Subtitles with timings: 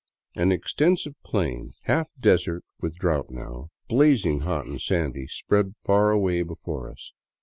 [0.33, 6.41] An extensive plain, half desert with drought now, blazing hot and sandy, spread far away
[6.41, 7.13] before us.